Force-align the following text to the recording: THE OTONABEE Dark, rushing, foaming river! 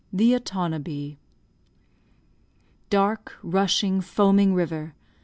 THE 0.11 0.33
OTONABEE 0.33 1.19
Dark, 2.89 3.33
rushing, 3.43 4.01
foaming 4.01 4.55
river! 4.55 4.95